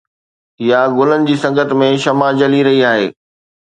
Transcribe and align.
يا 0.69 0.79
گلن 0.97 1.21
جي 1.27 1.35
سنگت 1.43 1.69
۾ 1.83 1.89
شمع 2.07 2.29
جلي 2.39 2.61
رهي 2.67 2.79
آهي؟ 2.93 3.07